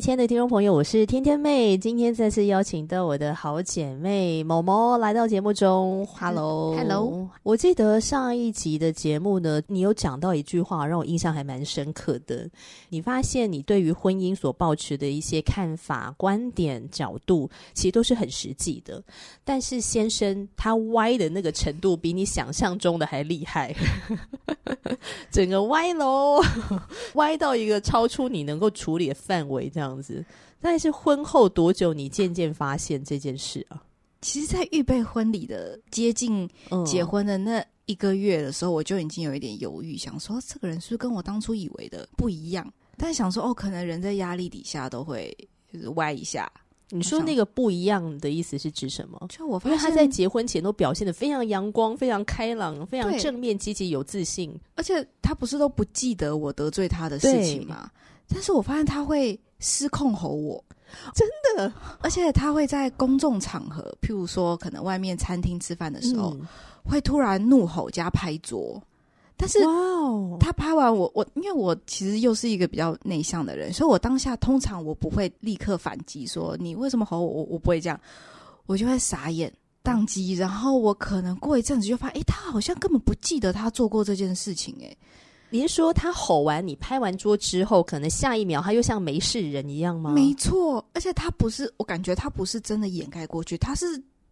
[0.00, 6.04] 亲爱的听众朋友，我是天天妹，今天再次邀请到我的好姐妹某某来到节目中。
[6.18, 7.28] Hello，Hello。
[7.44, 12.48] 我记得上一集的节目呢，你有讲到一句话，让我印象还蛮深刻的。
[12.88, 19.00] 你发现你对于婚姻所抱持的一些看法、观点、角度，其实都是很实际的。
[19.44, 23.72] 但是先生他歪的那个程度，比你想象中的还厉害，
[25.30, 26.42] 整个歪喽，
[27.14, 29.83] 歪到一个超出你能够处理的范围，这样。
[29.84, 30.24] 这样子，
[30.60, 33.82] 但是婚后多久，你渐渐发现这件事啊？
[34.22, 36.48] 其实，在预备婚礼的接近
[36.86, 42.72] 结婚的那一个月的时候，嗯、我就已经有一点犹豫，想说这个人是不是跟我当初以为的不一样？
[42.96, 45.36] 但想说，哦，可能人在压力底下都会
[45.70, 46.50] 就是歪一下。
[46.88, 49.26] 你说那个不一样的意思是指什么？
[49.28, 57.90] 就我发现，因为他在结婚前都表现的非常阳光、非常开朗、非常正面、积极、有自信，而且他不是都不记得我得罪他的事情吗？
[58.26, 59.38] 但是我发现他会。
[59.64, 60.62] 失控吼我，
[61.14, 61.26] 真
[61.56, 66.46] 的，而且他会在公众场合，譬如说可能外面餐厅吃饭的时候，嗯、
[66.84, 68.80] 会突然怒吼加拍桌。
[69.36, 69.58] 但是，
[70.38, 77.98] 他拍完我，我因为我其实又是一个比较内向的人，所以我当下通常我不会立刻反击说你为什么吼我，我我不会这样，
[78.66, 79.50] 我就会傻眼
[79.82, 84.96] 宕机，然后我可能过一阵子就发现，诶，他好像根本不记得他做过这件事情，诶。
[85.54, 90.10] 您说他吼完你拍完桌之后，可能下一秒他又像没事人一样吗？
[90.10, 93.86] 没错，而且他不是，我感觉他不是真的掩盖过去，他是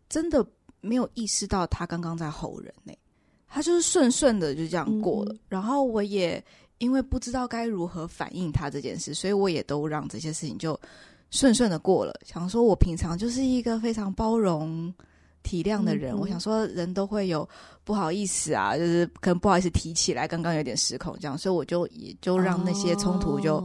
[0.09, 0.45] 真的
[0.81, 2.99] 没有意识到他刚刚在吼人呢、欸。
[3.47, 5.33] 他就是顺顺的就这样过了。
[5.33, 6.45] 嗯、然后我也
[6.79, 10.77] 因为不知道该如何反应他这件事，所以我也都让这些事情就
[11.31, 12.13] 顺顺的过了。
[12.27, 14.93] 想说我平常就是一个非常包容。
[15.43, 17.49] 体谅的人，我想说，人都会有
[17.85, 23.61] 不好意思啊，就是可能不好意思提起来，刚刚有点失控这样，所以我就也就让那些冲突就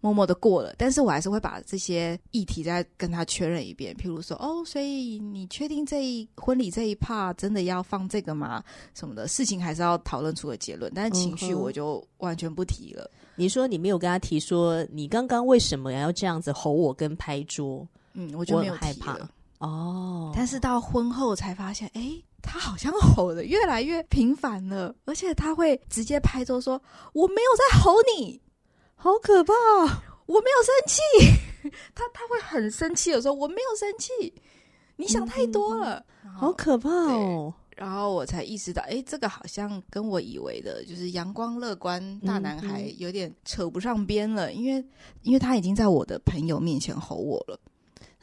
[0.00, 0.70] 默默的过了。
[0.70, 8.62] 哦、但是我还是会把这些议题再跟他确认一遍，譬如说，哦，所以你确定这一婚礼这一 part 真的要放这个吗？
[8.94, 13.10] 什么的事情还是要讨论出个结论，但是情绪我就完全不提了。
[13.12, 17.86] 嗯、你说你没有跟他提说，你刚刚为什么要这样子吼我跟拍桌？
[18.14, 19.18] 嗯，我就没有害怕。
[19.58, 26.80] 哦，但是到婚后才发现，哎、欸，他好像吼的越来越频繁了，而且他会直接拍桌说
[27.12, 28.40] ：“我没有在吼你，
[28.94, 29.52] 好可怕，
[30.26, 31.00] 我没有生气。
[31.94, 34.32] ”他他会很生气的说：“我没有生气，
[34.96, 44.84] 你想太多了，嗯、好可怕哦。”然后我才意识到，哎、欸，这个好像跟我以为的，就是阳光乐观大男孩有点扯不上边了，嗯嗯因为
[45.22, 47.58] 因为他已经在我的朋友面前吼我了。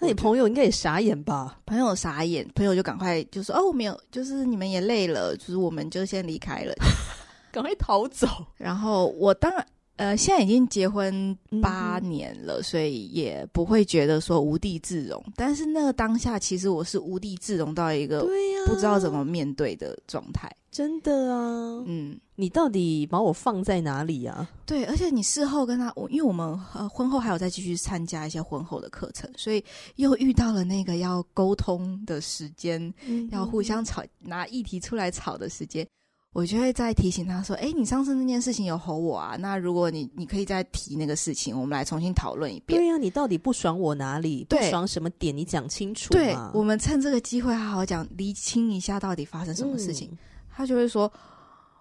[0.05, 1.57] 那你朋友应该也傻眼吧？
[1.65, 6.73] 朋友傻眼，朋友就赶快就说：“哦，没有，就是你们也累了，就是我们就先离开了，
[7.51, 9.65] 赶快逃走。”然后我当然
[9.97, 15.23] 呃，现在已经结婚八年了，嗯、所以也不会觉得说无地自容。
[15.35, 18.27] 但是那个当下，其实我是无地自容到一个
[18.65, 20.53] 不知道怎么面对的状态。
[20.69, 24.45] 真的啊，嗯，你到底把我放在哪里啊？
[24.65, 29.63] 对，而且你事后跟他，我因为我们呃婚后还有再继续参加一些婚后的课程，所以
[29.95, 35.87] 又遇到了那个要沟通的时间，嗯、要互相吵拿议题出来吵的时间，
[36.35, 39.37] 我就会再提醒他说：“哎，你上次那件事情有吼我啊？
[39.39, 44.45] 那如果你你可以再提那个事情，我们来重新讨论一遍。”对呀、啊，你到底不爽我哪里？
[44.49, 45.35] 不爽什么点？
[45.35, 46.11] 你讲清楚。
[46.11, 50.09] 对，我们趁这个机会好好讲，厘清一下到底发生什么事情。
[50.11, 50.17] 嗯
[50.57, 51.11] 他就会说：“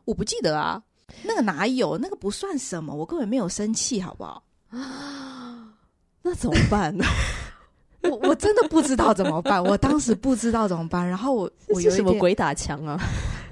[0.06, 0.80] 我不记得啊，
[1.24, 1.98] 那个哪有？
[1.98, 4.40] 那个不算什么，我根本没有生气，好不好？
[4.70, 5.68] 啊，
[6.22, 7.04] 那怎么办呢？
[8.02, 9.62] 我我真的不知道怎么办。
[9.64, 13.00] 我当时不知道怎么办，然后我我有什么鬼打墙啊？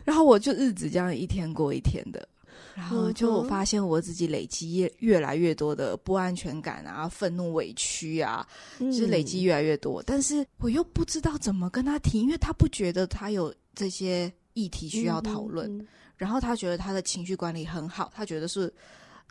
[0.05, 2.29] 然后我就日子这样一天过一天的，
[2.75, 8.47] 然后就我发现我自己累积越越来越多的不安全感啊、愤怒、委屈啊，
[8.79, 10.03] 就是累积越来越多。
[10.03, 14.33] 但是我又不知道怎么跟他提，因为他不觉得他有这些。
[14.55, 15.87] 议题需要讨论，嗯嗯嗯，
[16.19, 18.71] 然后他觉得他的情绪管理很好，他觉得是，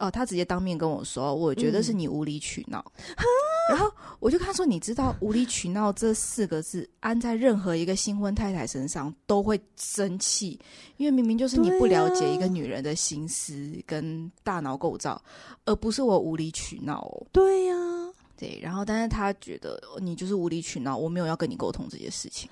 [0.02, 2.84] 哦，他直接当面跟我说，我觉得是你无理取闹。
[2.98, 3.24] 嗯、
[3.70, 3.90] 然后
[4.20, 10.60] 我就看说，你知道“无理取闹”这四个字，安在任何一个新婚太太身上都会生气，
[10.98, 15.22] 因为明明就是你不了解一个女人的心思跟大脑构造，
[15.66, 17.28] 而不是我无理取闹哦。
[17.32, 18.60] 对呀、啊，对。
[18.60, 22.50] 然后，但是他觉得你就是无理取闹，我没有要跟你沟通这些事情，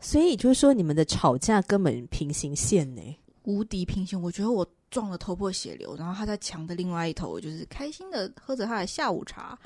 [0.00, 3.00] 所以就是说，你们的吵架根本平行线呢，
[3.44, 4.20] 无敌平行。
[4.20, 4.68] 我觉得我。
[4.90, 9.58] 撞得头破血流，然后他在墙的另外一头，就是开心的喝着他的下午茶，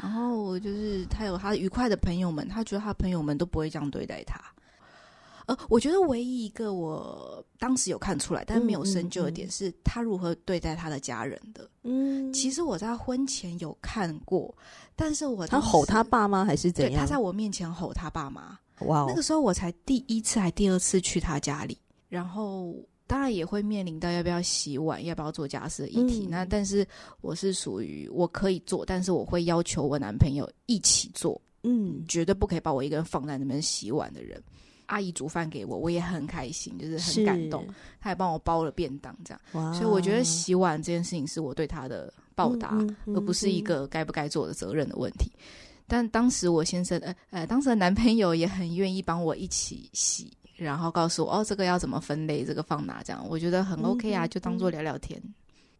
[0.00, 4.40] 然后就是他有他愉快的朋友们，他觉得他朋友们都不会这样对待他。
[5.46, 11.68] 呃，我觉得唯一一个我当时有看出来，但是没有深究的点是他如何对待他的家人的。
[11.84, 14.54] 嗯，其实我在婚前有看过，
[14.94, 16.92] 但是我他吼他爸妈还是怎样？
[16.92, 18.58] 对，他在我面前吼他爸妈。
[18.80, 21.78] 哇 Wow，那个时候我才第一次还第二次去他家里，
[22.08, 22.74] 然后。
[23.08, 26.26] 当然也会面临到要不要洗碗、要不要做家事的议题。
[26.26, 26.86] 嗯、那但是
[27.22, 31.40] 我是属于我可以做，但是我会要求我男朋友一起做。
[31.64, 34.40] 嗯，绝对不可以把我一个人放在那边洗碗的人。
[34.86, 37.66] 阿姨煮饭给我，我也很开心，就是很感动。
[37.66, 39.40] 她是还帮我包了便当，这样。
[39.52, 45.30] 哇所以我觉得洗碗这件事情是我对她的报答，嗯嗯嗯、而不是一个该不该做的责任的问题。
[45.86, 50.32] 但当时我先生，呃呃，当时的男朋友也很愿意帮我一起洗。
[50.58, 53.00] 然后告诉我哦，这个要怎么分类，这个放哪？
[53.04, 55.22] 这样我觉得很 OK 啊，就当做聊聊天。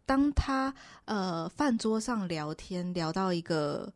[0.06, 0.72] 当他
[1.04, 3.92] 呃饭桌上聊天聊到一个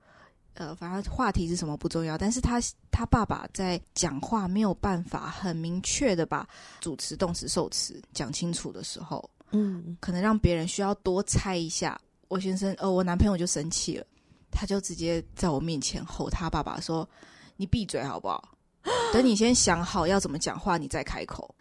[0.55, 6.47] 呃，反正话题是什么不重要，但是他他爸爸在讲话没有办法很明确的把
[6.81, 11.99] 主词、动词、受词讲清楚的时候，嗯，可能让别人需要多猜一下。
[12.29, 14.05] 我先生呃，我男朋友就生气了，
[14.51, 17.09] 他就直接在我面前吼他爸爸说
[17.57, 18.51] ：“你闭嘴好不好？”
[19.13, 21.55] 等你先想好要怎么讲话，你再开口。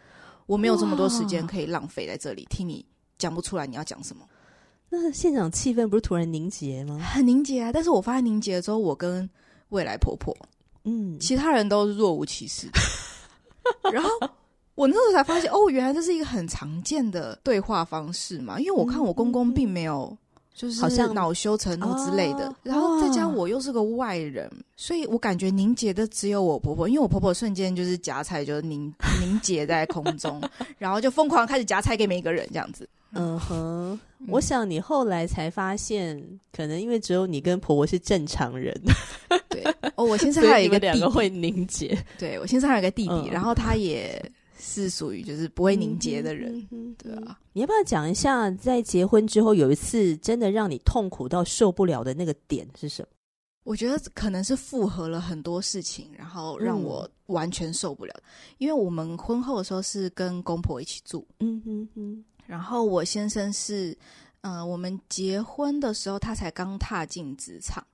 [0.46, 2.84] 我没有这么多时间可以浪费在这里听你
[3.16, 4.26] 讲不出来你要讲什么。
[4.88, 6.98] 那现场气氛不是突然凝结吗？
[6.98, 7.70] 很凝结啊！
[7.72, 9.28] 但是我发现凝结了之后，我跟
[9.68, 10.36] 未来婆婆，
[10.84, 12.68] 嗯，其他人都是若无其事。
[13.92, 14.10] 然后
[14.74, 18.58] 我那时候才发现，哦，原来这是一个很常见的对话方式嘛。
[18.58, 20.14] 因为我看我公公并没有。
[20.54, 30.40] 就是好像恼羞成怒之类的，然后再加上我又是个外人，所以我感觉凝结的只有我婆婆，因为我婆婆瞬间就是夹菜就凝凝结在空中，
[30.78, 32.88] 然后就疯狂开始夹菜给每一个人这样子。
[33.14, 36.22] 嗯哼，我想你后来才发现，
[36.54, 38.74] 可能因为只有你跟婆婆是正常人。
[39.50, 39.62] 对，
[39.96, 44.22] 哦，我先生还有一个两个会凝结，对我先生还有一个弟弟，然后他也。
[44.64, 47.36] 是属于就是不会凝结的人，嗯、对啊。
[47.52, 53.08] 你要不要讲一下，在结婚之后有一次真的让你痛苦到受不了的那个点是什么？
[53.64, 58.14] 我觉得可能是复合了很多事情，然后让我完全受不了。
[58.18, 58.22] 嗯、
[58.58, 62.24] 因为我们婚后的时候是跟公婆一起住，嗯哼哼。
[62.46, 63.96] 然后我先生是，
[64.42, 67.84] 呃，我们结婚的时候他才刚踏进职场，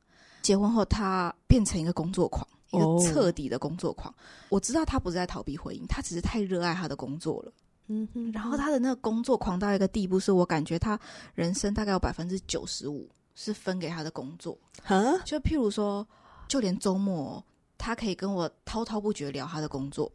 [0.42, 2.46] 结婚后他变成一个工作狂。
[2.70, 4.16] 一个彻底的工作狂，哦、
[4.50, 7.52] 我知道他不是在逃避婚姻，他只是太热爱他的工作了。
[7.86, 11.00] 嗯哼，然后他的那个工作狂到一个地步，是我感觉他
[11.34, 14.58] 人生大概有百分之九十五是分给他的工作。
[14.82, 16.06] 哈，就譬如说，
[16.46, 17.42] 就连周末，
[17.78, 20.12] 他可以跟我滔滔不绝聊他的工作，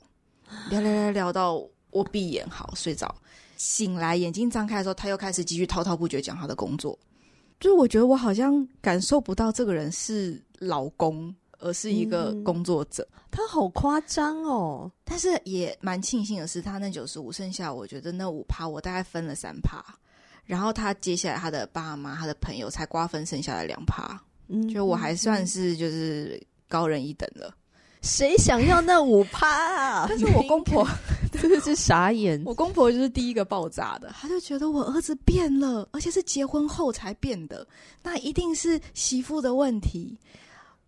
[0.69, 3.15] 聊聊聊聊到我闭眼好睡着，
[3.57, 6.97] 醒来眼睛张开的时候，他又开始继续滔滔不绝讲他的工作。
[7.59, 11.33] 就是我觉得我好像感受不到这个人是老公。
[11.63, 14.91] 而是一个工作者，嗯、他好夸张哦！
[15.03, 19.83] 但是也蛮庆幸的是，他那九十五剩下，我觉得那五趴我大概分了三趴，
[20.45, 27.55] 然后他接下来他的爸妈、他的朋友才瓜分剩下的两趴，嗯，就我还算是就是高人一等了。
[28.01, 30.05] 谁想要那五趴啊？
[30.09, 30.85] 但是我公婆
[31.31, 37.65] 真的是傻眼，我公婆就是第一个爆炸的，他就觉得我儿子变了，而且是结婚后才变的，
[38.03, 40.17] 那一定是媳妇的问题。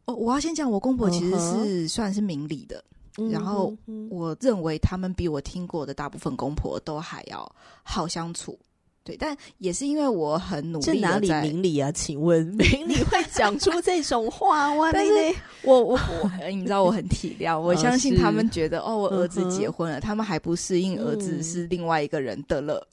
[0.05, 2.83] 哦，我要先讲，我公婆其实是算是明理的
[3.17, 3.31] ，uh.
[3.31, 3.75] 然后
[4.09, 7.51] 我认为他们比我听过的大部分公婆都还要
[7.83, 8.57] 好相处。
[9.03, 10.85] 对，但也是因为我很努力。
[10.85, 11.91] 这哪里明理啊？
[11.91, 14.91] 请问 明理会讲出这种话 吗？
[14.91, 15.13] 但是
[15.61, 22.87] 我我我， 你知道我很体谅，我相信他们觉得哦，我儿子结婚了，他们还不适应儿子是另外一个人的了。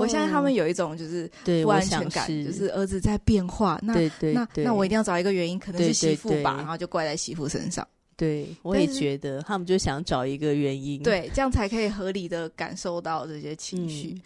[0.00, 1.30] 我相信他们有一种就是
[1.62, 3.78] 不安全感，就是儿子在变化。
[3.82, 3.94] 那
[4.32, 7.86] 那那我一定要找一个原因，可能是媳妇吧，然后就怪在媳妇身上。
[8.16, 14.20] 对，我也觉得他们就想找一个原因，对，这样才可以合理的感受到这些情绪。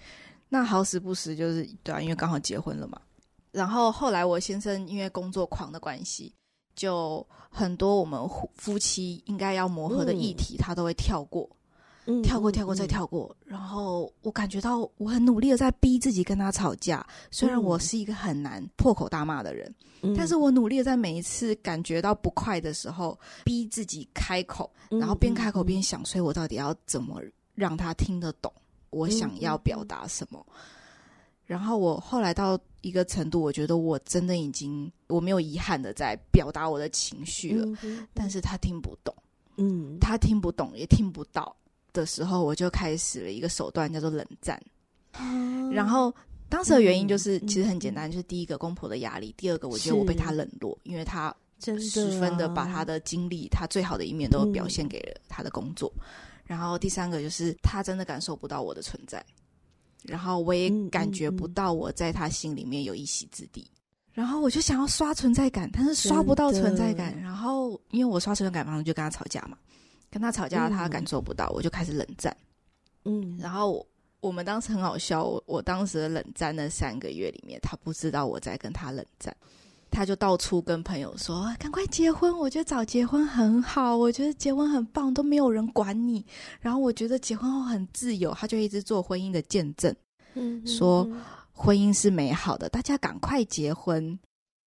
[0.48, 3.00] 那好死不死就是对啊，因为刚好结婚了嘛。
[3.52, 6.32] 然后后来我先生因为工作狂的关系，
[6.74, 8.20] 就很多我们
[8.56, 11.48] 夫妻应该要磨合的议题，他都会跳过。
[11.52, 11.56] 嗯，
[12.22, 13.34] 跳过，跳过，再跳过。
[13.44, 27.22] 然后我感觉到我很努力的在逼自己跟他吵架，虽然我是一个很难破口大骂的人，嗯，但是我努力的在每一次感觉到不快的时候，逼自己开口，然后边开口边想，所以我到底要怎么
[27.54, 28.52] 让他听得懂
[28.90, 30.44] 我想要表达什么？
[31.46, 37.66] 然后我后来到一个程度，我觉得我真的已经我没有遗憾的在表达我的情绪了，
[38.14, 39.14] 但是他听不懂，
[39.56, 41.54] 嗯，他听不懂也听不到。
[41.94, 44.60] 的时候，我就开始了一个手段，叫做冷战。
[45.18, 46.14] 嗯、然后
[46.50, 55.90] 当时的原因就是，其实很简单，就是第一个公婆的压力，第二个我觉得我被他冷落，因为他十分的把他的精力，他最好的一面都表现给了他的工作。
[55.96, 56.02] 嗯、
[56.44, 59.24] 然后第三个就是他真的感受不到我的存在，
[60.02, 63.66] 然后我也感觉不到我在他心里面有一席之地。
[64.12, 67.20] 然后我就想要刷存在感，但是刷不到存在感。
[67.20, 69.56] 然后因为我刷存在感，然后就跟他吵架嘛。
[70.14, 72.34] 跟他吵架，他感受不到，嗯、我就开始冷战。
[73.04, 73.86] 嗯，然后我，
[74.20, 79.36] 我们当时很好笑，我我当时的冷战那三个月里面，他不知道我在跟他冷战，
[79.90, 86.24] 他就到处跟朋友说：“赶快结婚，我觉得早结婚很好，我觉得结婚很棒，都没有人管你。
[86.60, 89.92] 然后我觉得结婚后很自由。”他就一直做婚姻的见证，
[90.34, 91.04] 嗯，说
[91.50, 94.16] 婚姻是美好的，大家赶快结婚。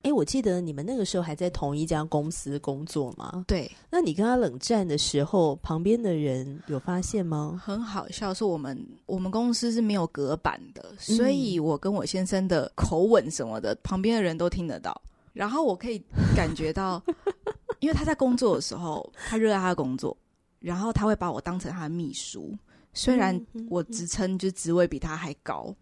[0.07, 3.43] 哎，我记得你们那个时候还在同一家公司工作吗？
[3.45, 3.69] 对。
[3.91, 7.61] 那你跟他冷战的时候，旁边的人有发现吗？
[7.61, 15.01] 很好笑，是我们我们公司是没有隔板的，所以我跟我先生的口吻什么的，嗯、旁边的人都听得到。
[15.33, 16.01] 然后我可以
[16.33, 17.03] 感觉到，
[17.81, 20.15] 因为他在工作的时候，他热爱他的工作，
[20.59, 22.55] 然后他会把我当成他的秘书。
[22.93, 23.37] 虽然
[23.69, 25.75] 我职称就职位比他还高，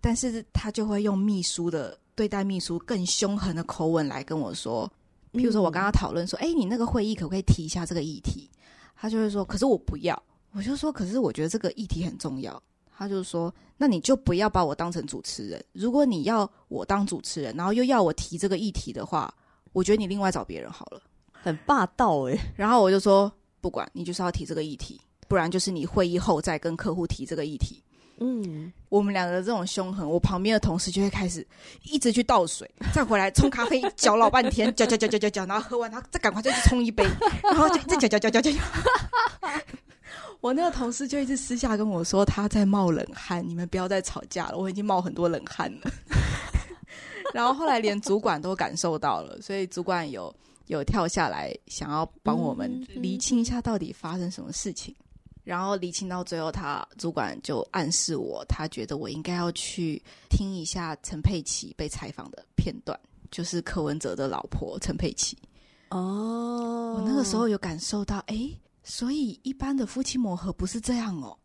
[0.00, 1.98] 但是他就会用秘书的。
[2.14, 4.90] 对待秘书更凶狠的口吻来跟我说，
[5.32, 8.48] 譬如说我跟他讨论说，哎、嗯，你那个会议可不可以提一下这个议题？
[8.96, 10.20] 他就会说，可是我不要。
[10.52, 12.62] 我就说，可是我觉得这个议题很重要。
[12.96, 15.62] 他就说，那你就不要把我当成主持人。
[15.72, 19.34] 如果你要我当主持人，然后又要我提这个议题的话，
[19.72, 21.02] 我觉得你另外找别人好了。
[21.32, 22.38] 很霸道诶。
[22.54, 23.30] 然后我就说，
[23.60, 27.82] 不管你就是要提这个议题，不然就是你会议后再跟客户提这个议题。
[28.18, 31.46] 嗯，我们两个这种凶狠，我旁边的同事就会开始
[31.82, 37.04] 一直去倒水，再回来冲咖啡，搅老半天，搅搅搅搅搅搅，然后喝完，他再赶快再去冲一杯，
[37.42, 38.58] 然后就再搅搅搅搅搅。
[40.40, 45.90] 我那个同事就一直私下跟我说，他在冒冷汗，你们不要再吵架了，我已经冒很多冷汗了。
[47.32, 50.32] 然后后来连主管都感受到了，所以主管有
[50.66, 54.94] 有跳下来，想要帮我们厘清一下到底发生什么事情。
[55.44, 62.98] 然后理清到最后，他主管就暗示我，他觉得我应该要去听一下陈佩琪被采访的片段，
[63.30, 65.36] 就是柯文哲的老婆陈佩琪。
[65.90, 68.50] 哦，我那个时候有感受到，哎，
[68.82, 71.38] 所以一般的夫妻磨合不是这样哦。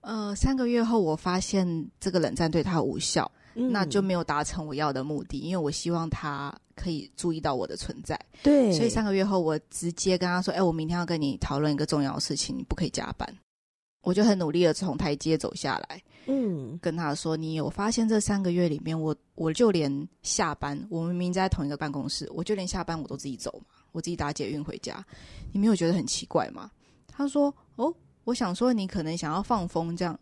[0.00, 3.30] 呃，三个月后，我发现这个冷战对他无效。
[3.56, 8.18] 嗯、那就没有达成我要的目的，因为我希望他可以注意到我的存在。
[8.44, 13.28] 对，所以三个月后，我直接跟他说：“哎、欸，我明天要跟你讨论一个重要的事情，你不可以加班。”
[14.02, 25.04] 我就很努力的从台阶走下来，嗯，跟他说：“你有发现这三个月里面，我我就连下班，我们明明在同一个办公室，我就连下班我都自己走嘛，我自己打捷运回家，
[25.52, 26.70] 你没有觉得很奇怪吗？”
[27.08, 27.92] 他说：“哦，
[28.30, 30.18] 我想说你可能想要放风这样。”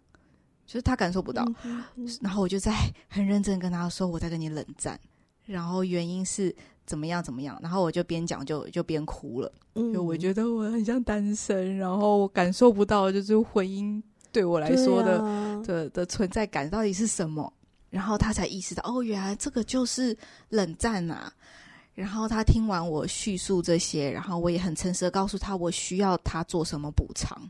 [0.68, 2.74] 就是他感受不到，嗯嗯、然后我就在
[3.08, 5.00] 很认真跟他说，我在跟你冷战，
[5.46, 17.50] 然后原因是怎么样怎么样，然后我就边讲就就边哭了，嗯，就我觉得我很像单身，然后我感受不到就是婚姻对我来说的、啊、的的存在感到底是什么，
[17.88, 20.14] 然后他才意识到哦，原来这个就是
[20.50, 21.32] 冷战啊，
[21.94, 27.40] 然后他听完我叙述这些，然后我也很诚实的告诉他我需要他做什么补偿，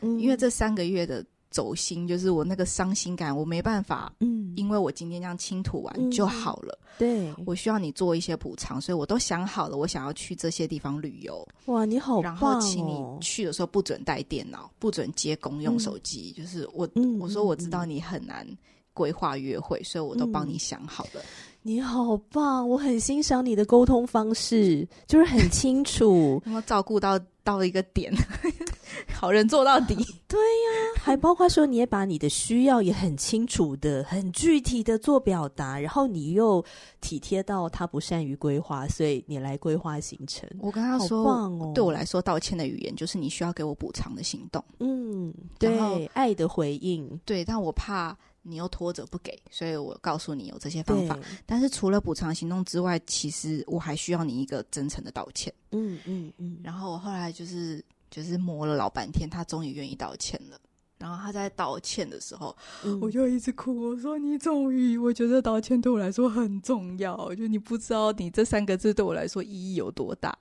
[0.00, 1.24] 嗯，因为这三个月的。
[1.52, 6.78] 走心就是我那个伤心感，我没办法，嗯，因为我今天这样倾吐完就好了。
[6.80, 11.44] 嗯、对，我需要你做一些补偿，所以我都想好了，我想要去这些地方旅游。
[11.64, 12.36] 哇，你好棒哦！
[12.36, 16.32] 然后请你去的时候不准带电脑，不准接公用手机。
[16.36, 18.46] 嗯、就是我，嗯、我说我知道你很难
[18.94, 21.20] 规划约会，所以我都帮你想好了。
[21.62, 28.14] 你好棒，我很欣赏你的沟通方式，就是很清楚， 然后照顾到到了一个点。
[29.12, 29.94] 好人做到底，
[30.26, 36.64] 对呀、啊，还包括说你也把你的需要也很清楚的、很具体的做表达，然后你又
[37.00, 40.48] 体贴到他不善于规划，所以你来规划行程。
[40.58, 44.64] 我跟他说，哦、对我来说，道歉的语言就是你需要给我补偿的行动。
[44.78, 51.18] 嗯，对，然后爱的回应，对，但我怕你又拖着不给，所以我告诉你有这些方法。
[51.44, 55.52] 但是除了补偿行动之外，其实我还需要你一个真诚的道歉。
[55.72, 57.84] 嗯嗯嗯，然后我后来就是。
[58.10, 60.60] 就是磨了老半天，他终于愿意道歉了。
[60.98, 63.90] 然后他在道歉的时候，嗯、我就一直哭。
[63.90, 67.34] 我说：“你终于，我觉得道歉对我来说很重要。
[67.34, 70.36] 就你不知道，你这三个字对我来说意义有多大。”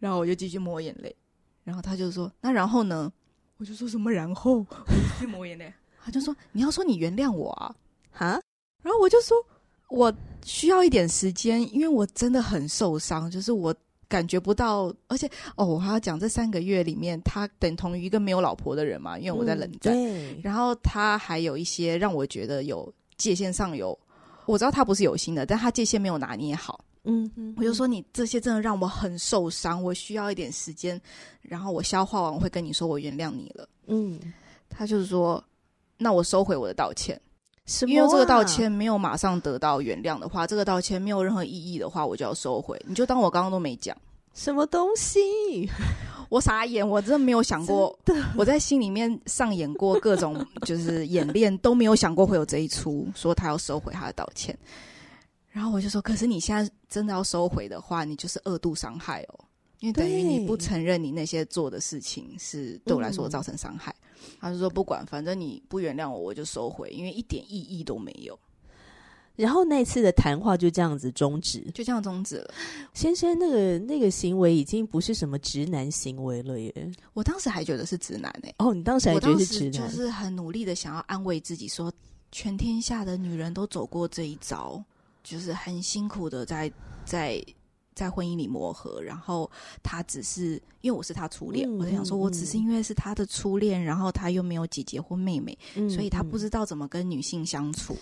[0.00, 1.14] 然后我就继续抹眼泪。
[1.62, 3.12] 然后他就说：“那然后呢？”
[3.58, 5.72] 我就说什么然后， 我继续抹眼泪。
[6.02, 7.72] 他就说：“你要说你原谅我啊？”
[8.10, 8.40] 哈？
[8.82, 9.36] 然后我就说
[9.90, 10.12] ：“我
[10.44, 13.72] 需要一点时间，因为我真的很受伤，就是我。”
[14.14, 19.92] 感觉不到，而且哦，我还要讲这三个月里面，他等同于一个没有老婆的人嘛，因为我在冷战。
[19.92, 20.40] 嗯、对。
[20.40, 23.98] 然后他还有一些让我觉得有界限上有，
[24.46, 26.84] 我知道他不是有心的，但他界限没有拿捏好。
[27.02, 27.52] 嗯嗯。
[27.56, 31.00] 我就说你这些真的让我很受伤，我需要一点时间，
[31.42, 33.68] 然后我消化完我会跟你说我原谅你了。
[33.88, 34.20] 嗯。
[34.70, 35.42] 他就是说，
[35.98, 37.20] 那我收回我的道歉。
[37.66, 37.94] 什么啊？
[37.94, 42.80] 因为这个道歉没有马上得到原谅的话，这个道歉没有任何意义的话，我就要收回。
[42.86, 43.96] 你就当我刚刚都没讲。
[44.34, 45.20] 什么东西？
[46.28, 47.96] 我傻眼，我真的没有想过。
[48.36, 54.56] 我在心里面上演过各种就是演练，都没有想过会有这一出，说他要收回他的道歉。
[55.52, 59.44] 然后我就说：“可是你现在真的要收回的话，你就是二度伤害哦，
[59.84, 63.94] 因为等于你不承认你那些做的事情是对我来说造成伤害。
[64.00, 68.38] 嗯”他就说：“不管，反正你不原谅我，我就收回，因为一点意义都没有。”
[69.36, 72.54] 然后那次的谈话就这样子终止，就这样终止了。
[72.94, 76.72] 先生，那个那个行为已经不是什么直男行为了耶。
[77.12, 78.54] 我当时还觉得是直男诶、欸。
[78.58, 81.96] 哦，你当时还觉得是直男，就是很努力的想要安慰自己说，说
[82.32, 84.82] 全天下的女人都走过这一遭，
[85.24, 86.72] 就是很辛苦的在
[87.04, 87.44] 在
[87.94, 89.00] 在婚姻里磨合。
[89.00, 89.50] 然后
[89.82, 97.96] 他只是因为我是他初恋，嗯、我在想说，我只是因为是他的初恋，然后他又没有姐姐或妹妹，嗯、所以他不知道怎么跟女性相处。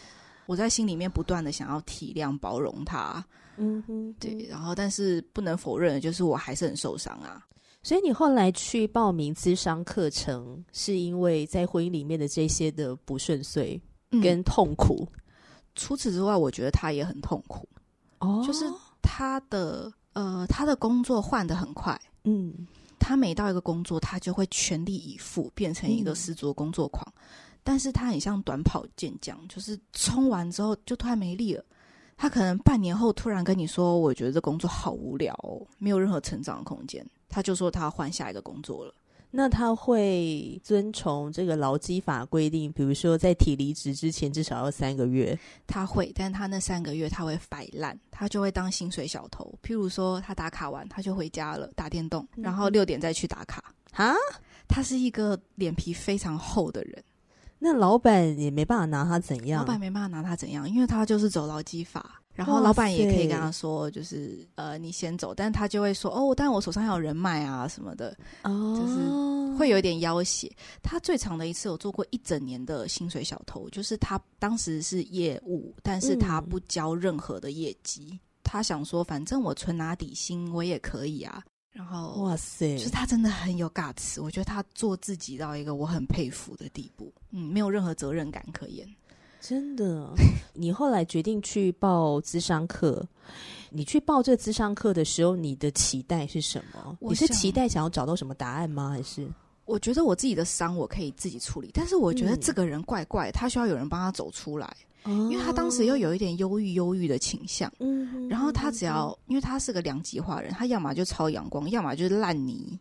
[0.47, 3.25] 我在心里面不断的想要体谅、包容他，
[3.57, 7.47] 嗯哼，对，然后但是不能否认的就是我还是很受伤啊。
[7.85, 13.81] 所以你后来去报名咨商课程，是因为在婚姻里面的这些的不顺遂
[14.23, 15.09] 跟痛苦。
[15.13, 15.19] 嗯。
[15.75, 17.69] 除此之外，我觉得他也很痛苦。
[18.19, 18.65] 哦，就是
[19.03, 22.67] 他的呃，他的工作换的很快，嗯，
[22.99, 27.05] 他每到一个工作，他就会全力以赴，变成一个十足的工作狂。
[27.17, 27.21] 嗯
[27.65, 31.65] 但是他很像短跑健将，就是冲完之后就突然没力了。
[32.17, 38.93] 他可能半年后突然跟你说：“我觉得这工作好无聊哦，没有任何成长的空间。”他就说他要换下一个工作了。
[39.35, 45.37] 那他会遵从这个劳基法规定，比如说在提离职之前至少要三个月。
[45.67, 49.53] 他会，但他那三个月他会摆烂，他就会当薪水小偷。
[49.63, 53.75] 譬如说他打卡完他就回家了，打电动，然后六点再去打卡。
[53.91, 54.15] 哈，
[54.69, 57.03] 他是一个脸皮非常厚的人。
[57.59, 70.51] 那老板也没办法拿他怎样，老板没办法拿他怎样，因为他就是走劳基法，然后老板也可以跟他说，就是呃，你先走，但他就会说，哦，但我手上还有人脉啊什么的，哦，就是会有一点要挟。
[70.83, 81.43] 他最长的一次有做过一整年的薪水小偷，就是他当时是业务，但是他不交任何的业绩，嗯、他想说，反正我存拿底薪，我也可以啊。
[81.71, 88.87] 然后，哇塞，就是他真的很有 guts，我觉得他做自己到一个我很佩服的地步，嗯，没有任何责任感可言，
[89.43, 90.09] 真的。
[90.55, 93.05] 你后来决定去报咨商课，
[93.71, 96.97] 你去报这咨商课的时候，你的期待是什么？
[97.01, 98.91] 你是期待想要找到什么答案吗？
[98.91, 99.29] 还是？
[99.65, 104.75] 我觉得我自己的伤我可以自己处理，但是我觉得这个人怪怪，他需要有人帮他走出来。
[105.05, 112.79] 因为他当时又有一点忧郁、忧郁的倾向，嗯，然后他只要，因为他是个两极化人，他要么就超阳光，要么就是烂泥，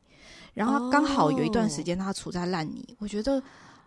[0.53, 3.41] 然后刚好有一段时间他处在烂泥，我觉得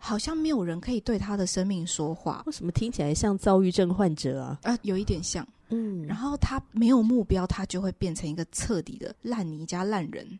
[0.05, 2.43] 好像没有人可以对他的生命说话。
[2.45, 4.59] 为什么听起来像躁郁症患者啊？
[4.61, 5.45] 啊，有一点像。
[5.69, 10.39] 嗯，然后他没有目标，他就会变成一个彻底的烂泥加烂人。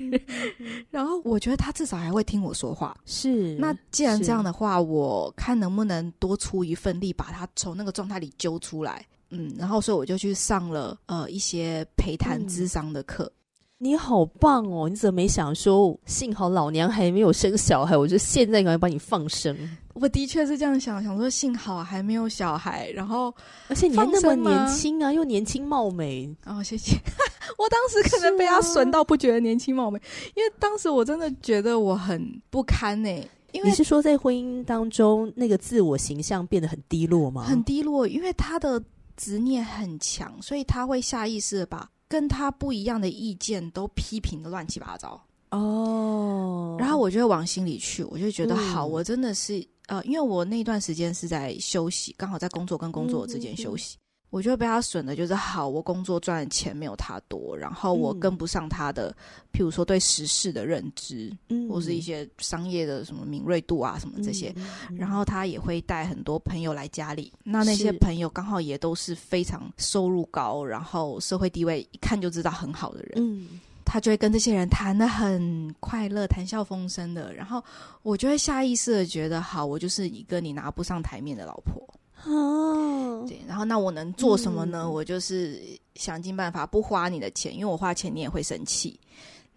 [0.90, 2.94] 然后我觉得他至少还会听我说话。
[3.06, 9.06] 是，那既然这样的话，我看能不能多出一份力，把他从那个状态里揪出来。
[9.30, 13.32] 嗯，然后所以我就去上了呃一些陪谈智商的课。
[13.78, 14.88] 你好棒哦！
[14.88, 19.54] 你怎么没想说，幸好老娘还没有生小孩，我就现在赶快帮你放生。
[19.92, 23.34] 我的确是这样想，想说幸好还没有小孩，然后
[23.68, 26.34] 而且你还那么年轻啊，又年轻貌美。
[26.46, 26.96] 哦，谢谢。
[27.58, 30.02] 我当时可能被他损到，不觉得年轻貌美，啊、
[30.34, 33.28] 因为当时我真的觉得我很不堪呢、欸。
[33.52, 37.42] 因为你是说在婚姻当中那个自我形象变得很低落吗？
[37.42, 38.82] 很低落，因为他的
[39.16, 41.86] 执念很强，所以他会下意识的把。
[42.08, 45.20] 跟他不一样的意见都批评的乱七八糟。
[45.50, 53.96] 哦，oh, 然后我就会往心里去，我就觉得好，嗯、我真的是呃，因为我那段时间是在休息，刚好在工作跟工作之间休息，
[54.30, 59.14] 我就被他损的，就是好，我工作赚的钱没有他多，然后我跟不上他的，嗯、
[59.52, 64.54] 譬如说对时事的认知，嗯，或是一些商业的什么敏锐度啊，什么这些，
[64.96, 77.62] 然后他也会带很多朋友来家里，那那些朋友刚好也都是非常收入高，然后社会地位一看就知道很好的人，嗯，他就会跟这些人谈的很快乐，谈笑风生的，然后
[78.02, 81.82] 我就会下意识的觉得，好，我就是一个你拿不上台面的老婆。
[82.24, 84.82] 哦，对，然后那我能做什么呢？
[84.84, 85.60] 嗯、我就是
[85.94, 88.98] 想尽办法不花你的钱，因为我花钱你也会生气。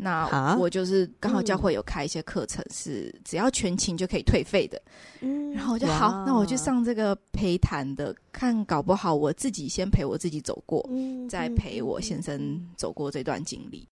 [0.01, 4.81] 那我就是刚好教会有开一些课程，是只要全勤就可以退费的。
[5.19, 13.85] 嗯，然后我就好，那我去上这个陪谈的，看搞不好我自己先陪我自己走过，嗯、再陪我先生走过这段经历。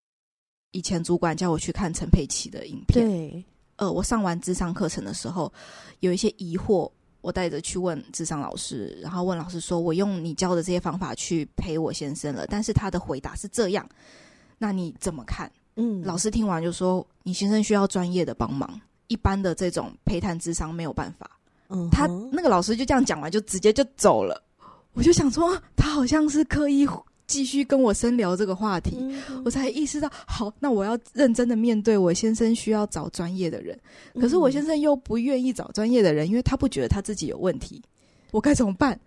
[0.71, 5.51] 以前主管叫我去看陈佩琪的影片，对，呃，我上完智商课程的时候，
[5.99, 6.89] 有一些疑惑。
[7.21, 13.88] 我带着去问智商老师，然后问老师说：“我用你教的这些方法去陪我先生了，但是他的回答是这样，
[14.58, 21.30] 那你怎么看？”嗯，老师听完就说：“你先生需要专业的帮忙，一般的这种陪谈智商没有办法。”
[21.69, 24.41] 嗯，他那个老师就这样讲完，就直接就走了。
[24.93, 26.88] 我就想说，他好像是刻意。
[27.27, 28.97] 继续跟我深聊这个话题，
[29.43, 33.77] 我才意识到，好，那我要认真的面对我先生需要找专业的人，
[34.19, 37.81] 可是我先生又不愿意找专业的人，因为他不觉得他自己有问题，
[38.31, 38.97] 我该怎么办？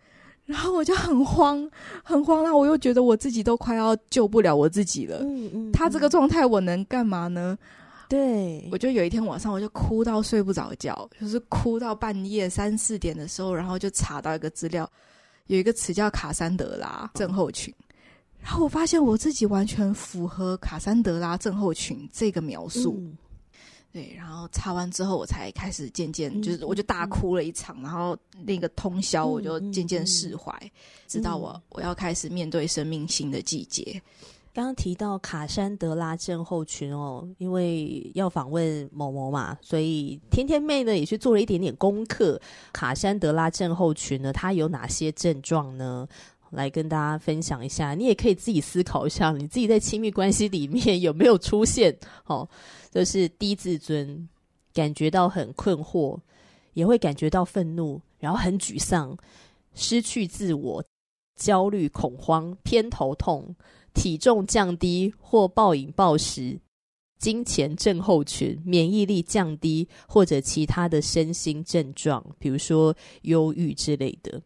[0.44, 1.70] 然后我就很慌，
[2.02, 5.18] 很慌，那我又觉得我自己都快要救不了我自己了。
[5.22, 7.56] 嗯嗯，嗯，他这个状态我能干嘛呢？
[8.08, 14.90] 对，我就有一天晚上我就哭到睡不着觉，就是哭到半夜三四点的时候，然后就查到一个资料，
[15.46, 17.72] 有一个词叫卡山德拉症候群。
[18.42, 23.16] 然后我发现我自己完全符合卡珊德拉症候群这个描述，嗯、
[23.92, 24.12] 对。
[24.16, 27.76] 然后查完之后，我才开始渐渐、嗯、就是，我就大哭了一场。
[27.80, 30.70] 嗯、然后那个通宵，我就渐渐释怀，嗯、
[31.06, 34.00] 直到我我要开始面对生命新的季节。
[34.52, 42.40] 刚刚提到卡珊德拉症候群哦，因为要访问某某嘛，所以天天妹呢也去做了一点点功课。
[42.72, 46.08] 卡珊德拉症候群呢，它有哪些症状呢？
[46.50, 51.96] 来跟大家分享一下，你也可以自己思考一下，你自己在亲密关系里面有没有出现？
[52.26, 52.48] 哦，
[52.90, 54.28] 就是低自尊，
[54.72, 56.18] 感觉到很困惑，
[56.74, 59.16] 也会感觉到愤怒，然后很沮丧，
[59.74, 60.84] 失去自我，
[61.36, 63.54] 焦虑、恐慌，偏头痛，
[63.94, 66.58] 体重降低或暴饮暴食，
[67.18, 74.42] 金钱症候群，免疫力降低，或者其他的身心症状，比如说忧郁之类的。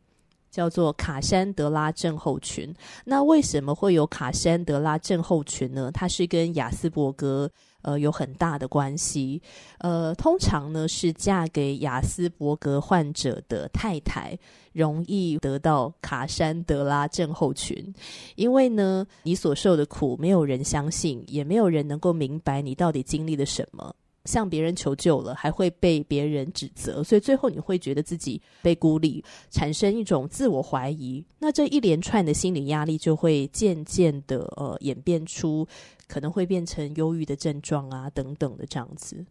[0.55, 2.73] 叫做卡珊德拉症候群。
[3.05, 5.91] 那为什么会有卡珊德拉症候群呢？
[5.93, 7.51] 它是跟亚斯伯格
[7.83, 9.43] 呃有很大的关系。
[9.79, 14.39] 呃，通常呢是嫁给亚斯伯格患者的太太
[14.73, 17.93] 容易得到卡珊德拉症候群，
[18.37, 23.93] 因为呢你所受的苦没有人相信，也没有人能够明白你到底经历了什么。
[24.25, 31.25] 向别人求救了，还会被别人指责，所以最后你会觉得自己被孤立，产生一种自我怀疑。
[31.39, 35.67] 那这一连串的心理压力就会渐渐的呃演变出
[36.07, 39.25] 可能会变成忧郁的症状啊等等的这样子。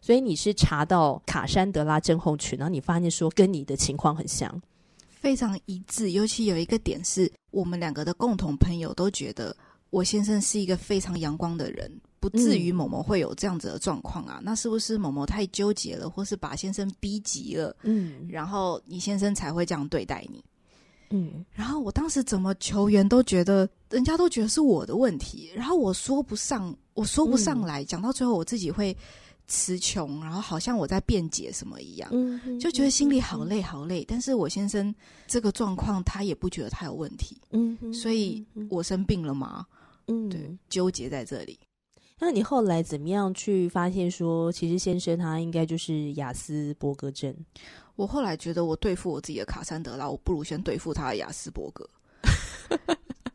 [0.00, 4.60] 所以你是查到卡珊德拉症候群，然后你发现说跟你的情况很像，
[5.08, 6.10] 非常一致。
[6.10, 9.56] 尤其有一个点是我们两个的共同朋友都觉得
[9.92, 11.88] 我先生是一个非常阳光的人。
[12.22, 14.36] 不至于某某会有这样子的状况啊？
[14.38, 17.74] 嗯、那是不是某某太纠结了，或是把先生逼急了？
[17.82, 20.40] 嗯，然后你先生才会这样对待你？
[21.10, 28.96] 嗯，然后我当时怎么求援都觉得人家都觉得是我的问题，然后我说不上，我说不上来，讲、嗯、到最后我自己会
[29.48, 34.04] 词穷，然后好像我在辩解什么一样，嗯，就觉得心里好累好累。
[34.08, 34.94] 但是我先生
[35.26, 39.66] 这个状况他也不觉得他有问题，嗯，所以我生病了吗？
[40.06, 41.58] 嗯，对，纠结在这里。
[42.18, 47.34] 那你后来怎么样去发现说，其实先生他应该就是雅斯伯格症？
[47.96, 51.88] 我后来觉得，我对付我自己的卡山德拉，我不如先对付他的雅斯伯格。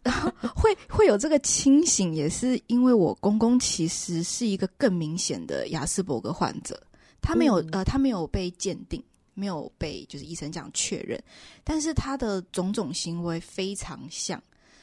[0.04, 6.82] 然 后会会有这个清醒，也是因为我公公其实是一个更明显的雅斯伯格患者，
[7.22, 9.04] 他没有、嗯、呃，他没有被鉴定，
[9.34, 11.22] 没有被就是医生这样确认，
[11.66, 14.42] 但是他的种种行为非常像。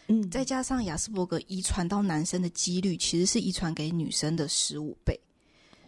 [0.08, 5.18] 嗯，再加上雅斯伯格遗传到男生的几率其实是遗传给女生的十五倍，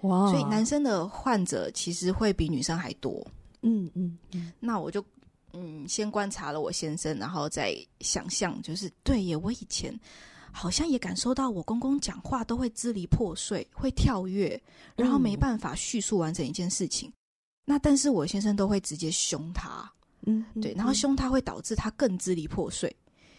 [0.00, 0.30] 哇！
[0.30, 3.26] 所以男生的患者其实会比女生还多。
[3.60, 4.52] 嗯嗯嗯。
[4.58, 5.04] 那我就
[5.52, 9.94] 嗯先观察了我先生，然后再想象，就是对耶，我以前
[10.50, 14.58] 好像也感受到我公公讲话都会支离破碎，会跳跃，
[14.96, 17.10] 然后没办法叙述完整一件事情。
[17.10, 17.12] 嗯、
[17.66, 19.92] 那但是我先生都会直接凶他。
[20.26, 22.94] 嗯，对，然后凶他会导致他更支离破碎。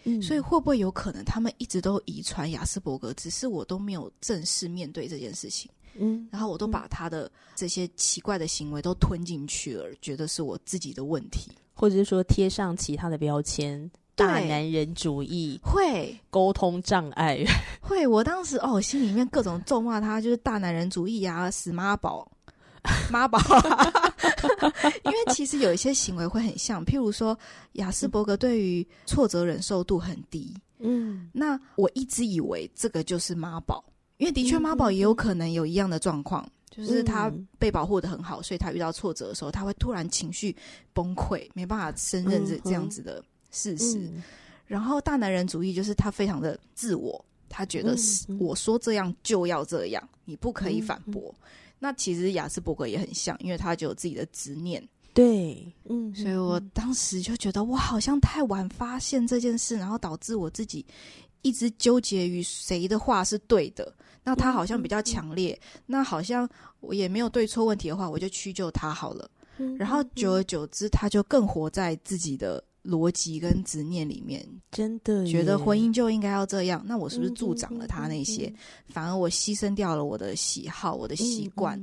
[0.10, 5.70] 嗯，所以会不会有可能他们一直都遗传雅斯伯格，只是我都没有正式面对这件事情？
[6.00, 17.44] 嗯，然后我都把他的这些奇怪的行为都吞进去了，觉得是我自己的问题，或者是说贴上其他的标签，大男人主义，会沟通障碍，
[17.82, 18.08] 会。
[18.08, 22.32] 我当时哦，心里面各种咒骂他，就是大男人主义呀、啊，死妈宝。
[23.12, 23.38] 妈宝，
[25.06, 27.38] 因为其实有一些行为会很像，譬如说
[27.74, 33.84] 雅斯伯格对于挫折忍受度很低，嗯，那我一直以为这个就是妈宝，
[34.18, 40.56] 因为的确妈宝也有可能有一样的状况，嗯、就是他被保护的很好，所以他遇到挫折的时候，他会突然情绪
[40.94, 43.98] 崩溃，没办法胜任这这样子的事实。
[44.00, 44.24] 嗯、
[44.66, 51.34] 然后大男人主义就是他非常的自我，他觉得是我说这样就要这样，你不可以反驳。
[51.80, 54.86] 那其实雅斯伯格也很像，因为他就有自己的执念。
[55.14, 60.86] 对，嗯，所以我当时就觉得，我好像太晚发现这件事，然后导致我自己
[61.42, 63.92] 一直纠结于谁的话是对的。
[64.24, 66.48] 那他好像比较强烈，那好像
[66.80, 69.30] 我也没有对错问题的话，我就屈就他好了。
[69.78, 72.64] 然后久而久之，他就更活在自己的。
[72.88, 78.52] 逻辑跟执念里面，真的觉得婚姻就应该要这样，那我是不是助长了他那些？
[78.88, 81.78] 反而我牺牲掉了我的喜好、我的习惯，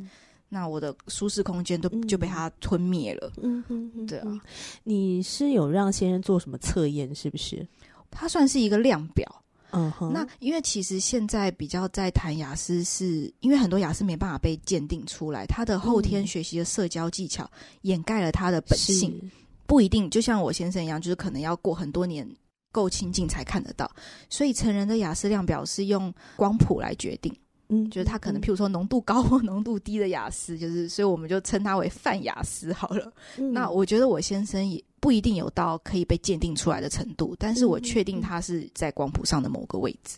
[0.49, 3.33] 那我的舒适空间都就被他吞灭了。
[3.43, 4.41] 嗯哼，对啊。
[4.83, 7.15] 你是有让先生做什么测验？
[7.15, 7.67] 是不是？
[8.11, 9.29] 他算是一个量表。
[9.73, 10.13] 嗯哼。
[10.13, 17.51] 那因为其实现在比较在谈雅思，是因为很多雅思没办法被鉴定出来，他的后天学习的社交技巧
[17.83, 19.31] 掩盖了他的本性。
[19.67, 22.29] 不一定，就像我先生一样，就是可能要过很多年
[22.73, 23.91] 够亲近才看得到。
[24.29, 27.35] 所以成人的雅思量表是用光谱来决定，
[27.69, 33.13] 嗯，就是他可能譬如说浓度高或 浓度低的雅思，就是所以我们就称他为泛雅思好了。
[33.39, 40.17] 嗯、那我觉得我先生也不一定有到可以被鉴定出来的程度，但是我确定他是在光谱上的某个位置。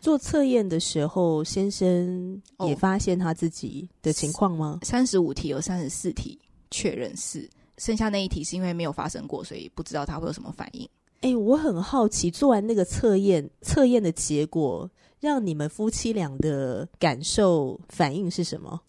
[0.00, 4.80] 做测验的时候，先生也发现他自己的情况吗？
[4.82, 6.38] 三十五题有三十四题
[6.70, 7.48] 确认是。
[7.82, 10.88] 剩下那一题是因为没有发生过，所以不知道他会有什么反应。
[11.22, 18.80] 哎、欸，我很好奇，做完那个测验，测验的结果让你们夫妻俩的感受反应是什么？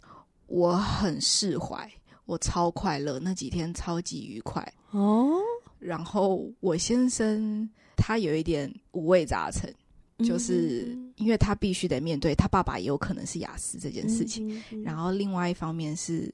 [0.46, 1.92] 我很释怀，
[2.26, 5.40] 我超快乐，那几天超级愉快哦。
[5.80, 9.74] 然后我先生他有一点五味杂陈，
[10.20, 16.32] 就是因为他必须得面对他爸爸也有可能是雅思这件事情，然后另外一方面是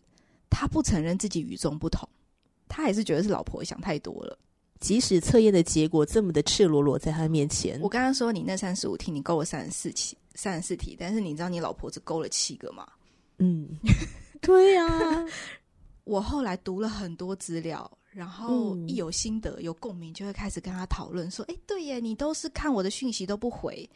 [0.49, 2.05] 他不承认自己与众不同。
[2.69, 4.39] 他还是觉得是老婆想太多了，
[4.79, 7.77] 即使测验的结果这么的赤裸裸在他面前。
[7.81, 12.87] 我刚刚说你那三十五题你勾了三十四题，三十四题，但是你知道你老婆只勾了七个吗？
[13.39, 13.67] 嗯，
[14.39, 15.25] 对呀、啊。
[16.05, 23.87] 我后来读了很多资料，然后一有心得、有共鸣，就会开始跟他讨论说：“哎、欸，对耶，你都是看我的讯息都不回，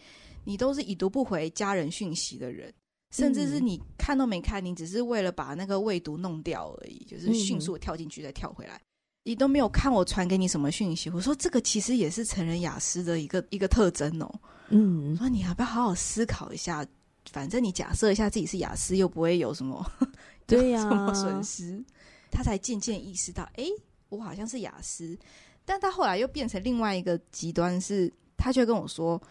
[0.43, 2.71] 你都是已读不回家人讯息的人。”
[3.13, 8.81] 甚至是你看都没看，你只是为了把那个未读弄掉而已，就是迅速跳进去再跳回来，
[9.23, 11.11] 你都没有看我传给你什么讯息。
[11.11, 14.41] 我说这个其实也是成人雅思的一个一个特征哦。
[14.69, 16.83] 嗯，我说你要不要好好思考一下？
[17.31, 19.85] 反正你假设一下自己是雅思，又不会有什么
[20.47, 21.83] 对呀、啊、什么损失。
[22.31, 23.65] 他才渐渐意识到，哎，
[24.09, 25.15] 我好像是雅思，
[25.63, 29.21] 但他后来又变成另外一个极端，是他却跟我说。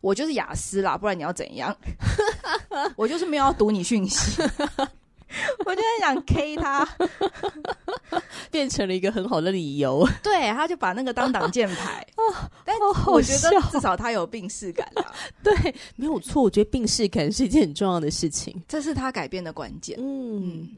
[0.00, 1.76] 我就是雅思啦，不然你要怎样？
[2.96, 4.40] 我就是没有要读你讯息，
[5.64, 6.86] 我就很想 K 他，
[8.50, 10.06] 变成了一个很好的理由。
[10.22, 12.06] 对，他就把那个当挡箭牌。
[12.64, 15.12] 但我觉得至少他有病识感啦。
[15.42, 16.42] 对，没有错。
[16.42, 19.96] 我觉得病识感是一件很重要的事情，这是他改变的关键。
[20.00, 20.60] 嗯。
[20.60, 20.76] 嗯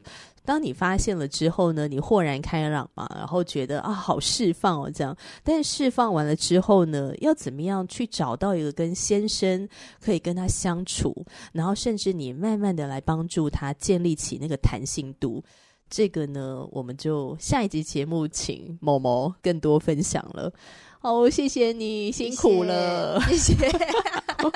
[0.49, 5.15] 当你发现了之后呢，你豁然开朗嘛，然后觉得啊，好释放哦，这样。
[5.43, 9.69] 但是释放完了之后呢，要怎么样去找到一个跟先生
[10.03, 15.43] 可以跟他相处，然后甚至你慢慢的来帮助他建立起那个弹性度，
[15.87, 20.51] 这个呢，我们就下一集节目请某某更多分享了。
[20.97, 23.87] 好，谢谢你，辛苦了，谢谢，谢谢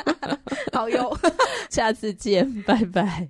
[0.73, 1.15] 好哟，
[1.69, 3.27] 下次见，拜拜。